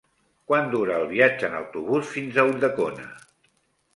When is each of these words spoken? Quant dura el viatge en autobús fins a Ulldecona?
Quant 0.51 0.69
dura 0.71 0.95
el 1.01 1.05
viatge 1.11 1.45
en 1.51 1.57
autobús 1.59 2.09
fins 2.15 2.39
a 2.39 2.45
Ulldecona? 2.53 3.05